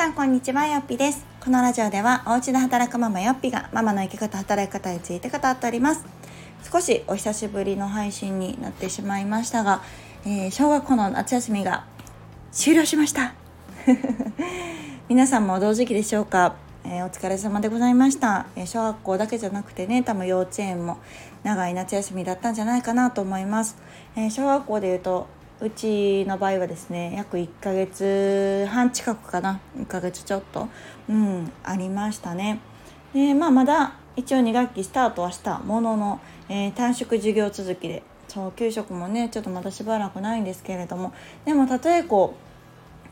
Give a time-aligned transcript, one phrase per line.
[0.00, 1.26] さんこんにちはよっぴです。
[1.44, 6.06] このラジオではお家で働くママよっぴがママの生き方働き方について語っております。
[6.72, 9.82] 少しお久しぶりの配信になってしまいましたが、
[10.24, 11.84] えー、小学校の夏休みが
[12.50, 13.34] 終了しました。
[15.10, 16.54] 皆さんも同時期でしょうか、
[16.86, 20.96] えー、お疲れ様でございました、えー、小学校だけじゃなくてね多分幼稚園も
[21.42, 23.76] 長い夏休みだったんじゃないかなと思います、
[24.16, 25.26] え小学校でいうと
[25.62, 29.60] うちの場合はですね約1ヶ月半近くかな。
[29.78, 30.68] 1ヶ月ちょっと、
[31.08, 32.60] うん、ありましたね。
[33.12, 41.12] でまあまだ一応2学期スタートはしたものの、えー、短縮授業続きでそう給食もねちょっとまだしばらくないんですけれども
[41.44, 42.34] でもたとえこ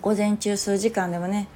[0.00, 1.48] う午前中数時間でもね、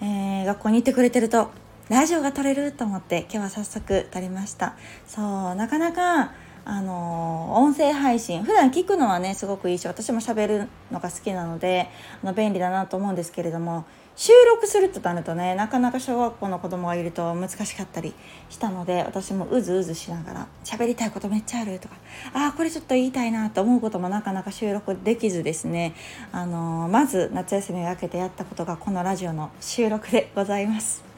[0.00, 1.50] えー、学校に行ってくれてると
[1.88, 4.76] ラジオが撮れると思って今日は早速撮りました。
[5.08, 5.20] そ
[5.52, 6.32] うなかなか
[6.70, 11.88] あの音声配信普段聞くのはねすごくいいし私もしゃべるのが好きなので
[12.22, 18.14] あの便利だなと思うんですけれども収録するとなるとねなかなか小学校の子供がいると難しかったり
[18.50, 21.96] したので私もうずうずしながら喋りたいことめっちゃあるとか
[22.34, 25.96] ああこれちょっと言いたいなと思うこともなかなか収録できずですね
[26.30, 31.09] あのまず夏休みを明けてやったことがこのラジオの収録でございます。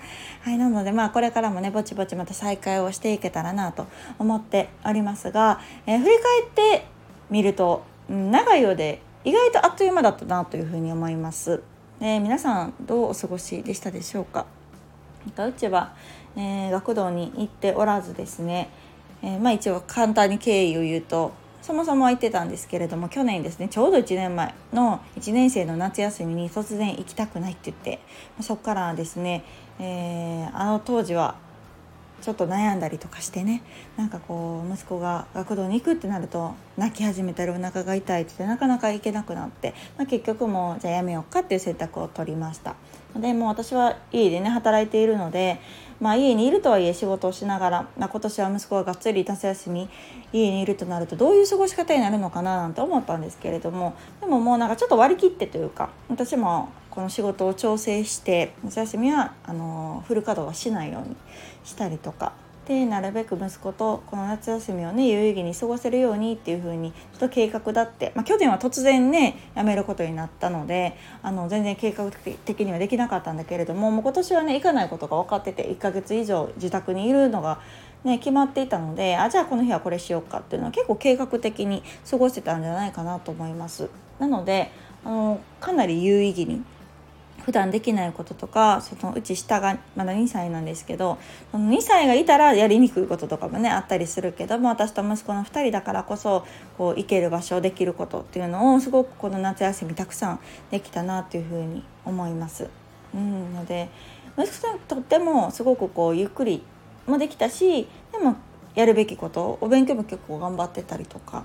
[0.43, 3.87] はいなのでまあこれからもねぼちぼちまた再開をしていけたらなと
[4.19, 6.87] 思っておりますが、えー、振り返って
[7.31, 11.63] みると、うん、長いようで意外とあっという間だったなというふうに思います。
[12.01, 14.47] で皆さんどうお過ごしでしたでしょうか
[15.39, 15.95] うちは、
[16.37, 18.71] えー、学童に行っておらずですね、
[19.23, 21.33] えー、まあ一応簡単に経緯を言うと
[21.63, 28.01] そもそも行ってたんですけれども去年ですねちょうど1年前の1年生の夏休みに突然行きたくないって言って
[28.41, 29.45] そこからですね、
[29.79, 31.37] えー、あの当時は
[32.23, 33.63] ちょっと悩んだりとかしてね
[33.97, 42.77] なんかこう息子が学童に行くってなると泣き始めたりお腹が痛いって言ってなかなか行けなくなって、まあ、結局もうじゃあやめようかっていう選択を取りました。
[43.17, 45.61] でも私は家でね働いているので、
[46.01, 49.89] まあ、家にいるとはいえ仕事をしながら、まあ、今年は息子ががっつり夏休み
[50.33, 61.17] 家にいるとなるとどういう過ごし方になるのかななんて思ったんですけれどもでももうなんかちょっと割り切ってというか私もこの仕事を調整して夏休みはあのフル稼働はしないように
[61.65, 62.33] したりとか
[62.73, 77.61] でなるべく息子とこの夏休みをね有意義に過ごせるようにっていう風にちょっと計画だって、まあ、去年は突然ね辞めることになったのであの全然計画的にはできなかったんだけれどももう今年はね行かないことが分かってて1ヶ月以上自宅にいるのが
[78.05, 83.91] ね、決まっていたのであじゃあこの日はこれしようかっていうのは結構計画的に過ごしてたんじゃないかなと思います。
[84.19, 84.73] なので
[85.05, 86.65] あのかなり有意義に
[87.45, 91.19] 普段できないこととかそのうち下がまだ2歳なんですけど
[91.51, 96.47] その2歳がいたらやりにくいこととかもねあったりするけども私と息子の2人だからこそ
[96.79, 102.69] こう行ける場所できることっていうのをすごくこの夏休みたくさんできたなっていうふうに思います。
[103.15, 103.89] うん、ので
[104.39, 106.63] 息子さんとってもすごくこうゆっくり
[107.07, 108.37] もできたしでも
[108.75, 111.45] やるべきことお勉強も結構頑張ってたりとか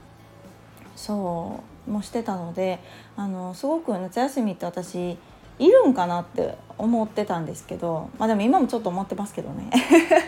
[0.95, 2.79] そうもしてたので
[3.15, 5.17] あのすごく夏休みって私
[5.59, 9.69] いるんかなって思ってたんですけどまあでも今もちょっと思ってますけどね。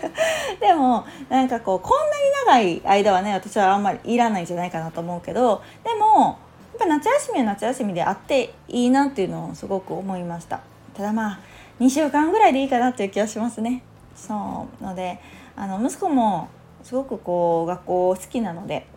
[0.60, 2.00] でもなんかこうこん
[2.48, 6.38] なに長い間はね私はあんまりいらないんじゃないかなと思うけどでも
[6.78, 10.62] やっぱ夏休みは夏休みであっていいなっていうのをすごく思いました。
[10.96, 11.40] ただまあ
[11.80, 13.84] 2週間ぐらいでいいかなっていう気がしますね。
[14.16, 14.84] そう。
[14.84, 15.20] ので
[15.56, 16.50] あの息子も
[16.84, 18.88] すごくこう学校好きなので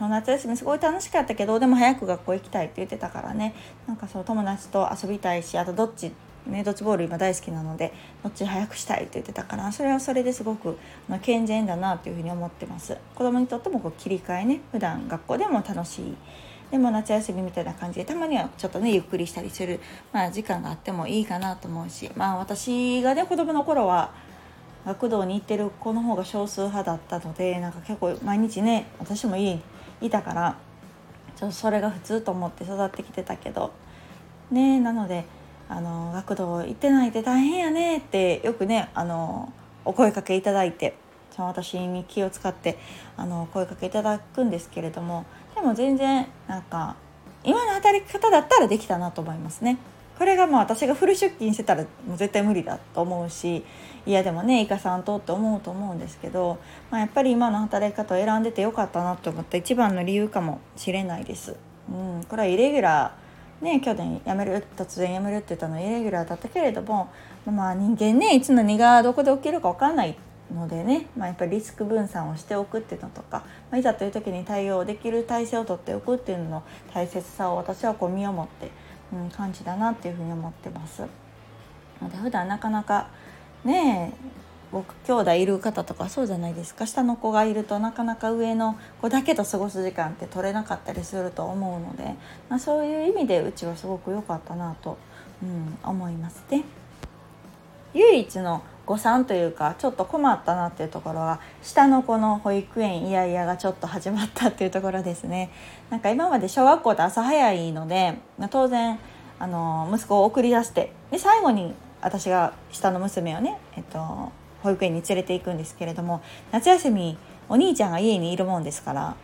[0.00, 3.54] 夏休みすごい楽しかったけどでも早く学校行きたいって言ってたからね。
[3.86, 6.12] なんかそう友達と遊びたいしあとどっち
[6.46, 7.92] ね、ドッジボール今大好きなので
[8.22, 10.78] どっち早くしたいって言ってたからそれはそれですごく
[11.20, 12.96] 健全だなというふうに思ってます。
[13.14, 16.16] 子供にとってもこう切り替えね普段学校でも楽しい。
[16.70, 19.80] でも夏休みみたいな感じでたまにはちょっとねゆっくりしたりする、
[20.12, 24.12] まあ、時間があってもいいかなと思うしまあ私がね子供の頃は
[24.84, 29.60] 学童に行ってる子の方が少数派だったのでなんか結構毎日ね私もいい
[30.00, 30.56] いたから
[31.36, 33.72] ちょっとそれが普通と思って育ってきてたけど
[34.50, 35.24] ねなので
[35.68, 39.52] あの学童行ってないって大変やねってよくねあの
[39.84, 40.96] お声かけいただいて
[41.36, 42.78] 私に気を使って
[43.16, 45.24] あの声かけいただくんですけれども
[45.54, 46.96] でも全然なんか
[47.44, 49.78] 今の働き方だったらできたなと思いますね。
[50.18, 53.64] これがまあ私がフル出勤してたらもう絶対無理だと思うし
[54.04, 56.58] いやでもねいかさんとって思うと思うんですけど、
[56.90, 61.56] まあ、やっぱり今の働き方を選んでてよかったなと思った一番の理由かもしれないです。
[61.90, 67.10] うん、これはイレギュラーね去年辞める突然辞めるって言ったのはイレギュラーだったけれども
[67.46, 70.16] まあ人間ねいつ何がどこで起きるか分かんない
[70.54, 76.62] のでね、まあ、やっぱりリスク分散をしておくっていうのとか、まあ、いざという時に対応できる体制をとっておくっていうのの
[76.94, 78.70] 大切さを私はこう身をもって
[79.12, 81.02] うん、感じだなっていうふうに思ってます。
[81.02, 83.08] で普段なかなか
[83.64, 84.12] ね
[84.70, 92.14] 僕兄弟いる方とかそうじゃないですか下の子がいるとなかなか上の子だけと過ごす時間って取れなかったりすると思うので、
[92.50, 94.98] まあ、そういう意味でうちはすごく良かったなと、
[95.42, 96.64] うん、思いますね。
[97.94, 105.50] 唯一の誤算というかちょっと困ったなっていうところは下の子の保育園イヤイヤがちょっと始まったっていうところですね。
[105.90, 108.14] なんか今まで小学校って朝早いので、
[108.48, 108.98] 当然
[109.38, 114.32] あの息子を送り出してで最後に私が下の娘をね、えっと、
[114.62, 117.18] 保育園に連れて行くんですけれども夏休み
[117.50, 119.16] お兄ちゃんが家にいるもんですから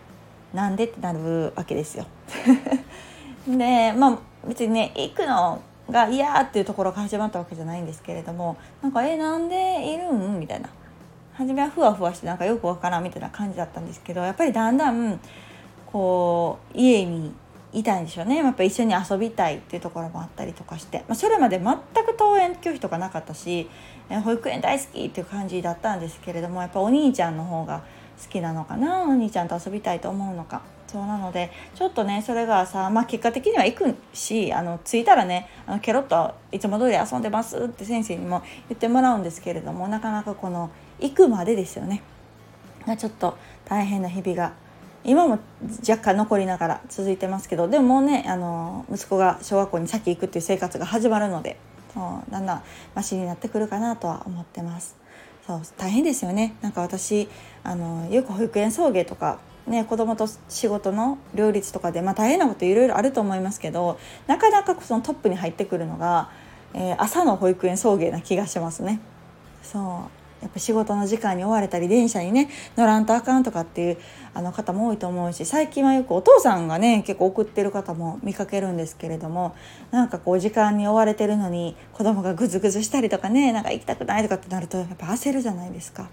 [0.52, 2.04] なんでってなるわけですよ。
[3.48, 10.68] でまあ別にね行くのが嫌っていうところが始まったわけじゃないんですけれどもなんか「えなんでいるん?」みたいな。
[11.36, 15.18] 初めはふわふわしてなんかよくわからんみたいな感じだったんですけどやっぱりだんだん
[15.84, 17.34] こう家に
[17.72, 18.36] いたんでしょうね。
[18.36, 23.68] やっぱ一緒に遊びたいっていうところもあったりとかして、まあ、それまで全く登園拒否とかなかったし
[24.22, 27.82] 保育園大好きっていう感じだったんですけれどもやっぱお兄ちゃんの方が
[28.22, 29.02] 好きなのかな？
[29.02, 30.62] お兄ちゃんと遊びたいと思うのか。
[30.94, 40.70] そうなのでちょっとねそれがさ、まあ、結果的には行くしあの着いたらねあのケロッといつも通り遊んでますって先生にも言ってもらうんですけれどもなかなかこの
[41.00, 42.00] 行くまでですよね
[42.86, 44.52] がちょっと大変な日々が
[45.02, 45.40] 今も
[45.80, 51.56] 若干残りながら続いてますけどでももうねあの息子が小学校に先行くっていう生活が始まるので
[51.92, 52.62] そうだんだん
[52.94, 54.96] マシになってくるかなとは思ってます。
[55.44, 57.28] そう大変ですよねなんか私
[57.64, 66.30] あのよく保育園送迎とかね、子供と仕事の両立とかで、まあ、大変なこといろいろあると思いますけどなかなかそのトップに入ってくるのが、
[66.74, 69.00] えー、朝の保育園送迎な気がしますね。
[69.62, 73.98] そうやっぱ仕事の時間に追われたり電車にね乗らんとあかんとかっていう
[74.34, 79.56] あの方も多いと思うし最近はよくお父さんがね結構送ってる方も見かけるんですけれども
[79.90, 86.10] なんかこう時間に追われてるのに子供がグズグズしたりとかねなんか行きたくないとかってなるとやっぱ焦るじゃないですか。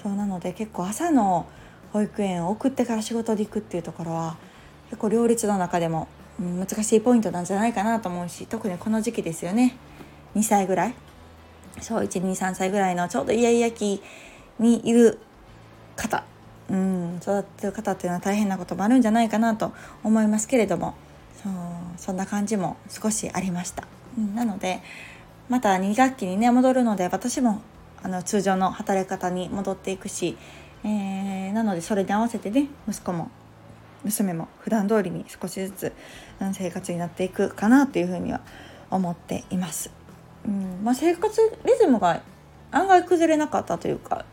[0.00, 1.46] そうなので結構朝の
[1.94, 4.36] 保育園を送ってから仕事で行くっていうところは
[4.90, 6.08] 結構両立の中でも、
[6.40, 9.76] 難しいポイントなんじゃないかなと思うし特にこの時期ですよね。
[10.34, 10.94] 2歳ぐらい。
[11.80, 14.02] そう123歳ぐらいのちょうどイヤイヤ期
[14.58, 15.20] にいる
[15.94, 16.24] 方、
[16.68, 20.94] うん、育ってる方っていうのは大変なこともあるんじゃないかなと思いますけれども
[21.40, 21.52] そう
[21.96, 23.86] そんな感じも少しありました。
[24.18, 24.82] うん、なので
[25.48, 27.62] また2学期にね戻るので私も
[28.02, 30.36] あの通常の働き方に戻っていくし、
[30.84, 33.30] えー、なのでそれに合わせてね息子も
[34.04, 35.92] 娘も普段通りに少しずつ
[36.52, 38.40] 生活になっていくかなというふうには
[38.90, 39.90] 思っています。
[40.46, 42.20] うんまあ、生活リズムが
[42.70, 44.26] 案外崩れなかったというか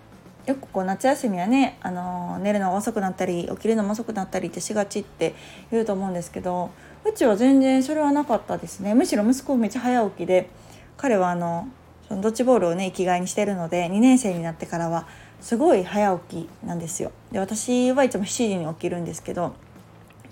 [0.46, 5.36] よくこう夏休みはね、あの寝るのが遅くなったり起きるのも遅くなったりってしがちって
[5.72, 6.72] 言うと思うんですけど
[7.06, 10.50] うちは全然それはなかったですねむしろ息子めっちゃ早起きで
[10.98, 11.68] 彼はあの
[12.08, 15.08] そのドッジボールをね生きがいにしてるので2年生になってからは
[15.42, 17.12] すごい早起きなんですよ。
[17.32, 19.54] で私はいつも7時に起きるんですけど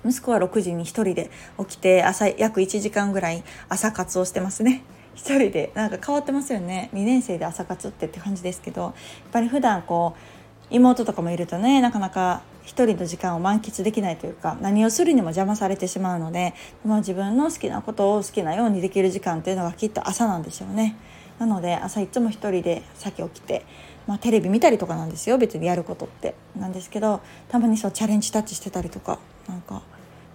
[0.05, 1.29] 息子は6時に1人で
[1.59, 4.83] 起きて朝約1時間ぐらい朝活をしてますね。
[5.15, 8.93] 一人でなんか変わってますよね2年生で朝活ってって感じですけどやっ
[9.33, 16.53] ぱり普段こう妹とかもいるとねなかなか一人の時間を満喫できないというか何をするにも邪魔されてしまうので
[16.85, 20.95] も自分の好きなことを好きなようにできる時間っていうのがきっと朝なんでしょうね。
[21.39, 23.65] なので朝いつも一人で先起きて、
[24.05, 26.35] まあ、テレビ見たりとかなんですよ別にやることって。
[26.57, 29.81] なんですけどたまにそうチャレンジタッチしてたりとかなんか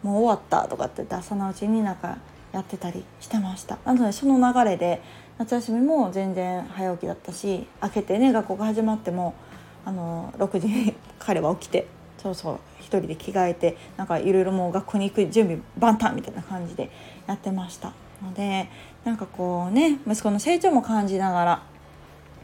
[0.03, 2.19] もう終わったとかって言って朝のうちになんか
[2.53, 3.79] やってたりしてました。
[3.85, 5.03] なのでその流れで
[5.39, 9.35] 夏休みも全然早起きだったし明けてね学校が始まっても
[9.85, 11.87] あの6時に 彼は起きて
[12.19, 16.91] そうそう一人で着替えてなんかいろいろもう学校に行く準備万端みたいな感じで
[17.27, 17.93] やってました。
[18.25, 18.69] ので
[19.05, 21.63] なんかこうね息子の成長も感じながら、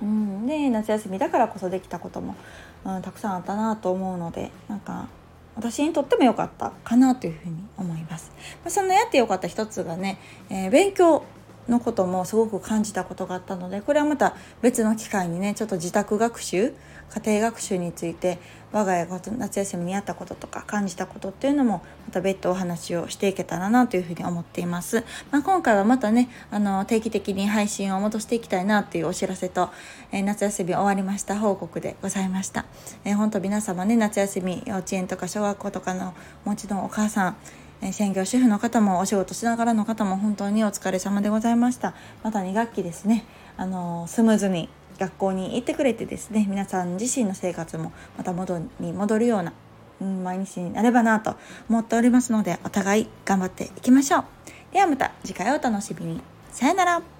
[0.03, 2.37] うん、で夏休みだからこそできたことも、
[2.85, 5.09] うん、たくさんあったなと思うのでなんか
[5.57, 8.33] 私にとっても良かったかなというふうに思います。
[8.63, 10.19] まあ、そのやって良かった一つがね、
[10.49, 11.25] えー、勉強
[11.71, 16.75] のこともすごく感じたことがあったのでこれはまた別の機会にねちょっと自宅学習
[17.11, 18.39] 家庭学習について
[18.73, 25.05] 我が家が夏休みにあったこととか感じたことっていうのもまた別途お話をしていけたらなというふうに思っています。
[25.33, 29.71] まあ、今回はまたねあの定期的に配信を戻していきたいなっていうお知らせと、
[30.13, 32.65] えー、夏休み終わりました報告でございました。
[33.05, 37.37] えー、本当皆様ね夏休み幼稚園とか小学校とかのもちろんお母さん
[37.83, 41.95] え専業主婦の方もお仕事しながらの方も本当にお疲れ様でございました。
[42.23, 43.25] また2学期ですね。
[43.57, 44.69] あのスムーズに
[44.99, 49.53] 学校に行ってくれてですね皆さん自身の生活もまた元に戻るような、
[50.01, 51.37] うん、毎日になればなと
[51.69, 54.25] 思っておりますのでお互い頑張っていきましょう。
[54.73, 56.21] ではまた次回お楽しみに。
[56.53, 57.20] さよなら。